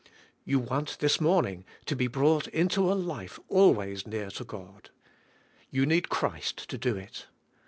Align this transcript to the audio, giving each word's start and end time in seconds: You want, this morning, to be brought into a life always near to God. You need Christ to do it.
You 0.45 0.57
want, 0.57 0.97
this 0.97 1.21
morning, 1.21 1.63
to 1.85 1.95
be 1.95 2.07
brought 2.07 2.47
into 2.47 2.91
a 2.91 2.95
life 2.97 3.39
always 3.49 4.07
near 4.07 4.31
to 4.31 4.43
God. 4.43 4.89
You 5.69 5.85
need 5.85 6.09
Christ 6.09 6.67
to 6.71 6.77
do 6.79 6.97
it. 6.97 7.27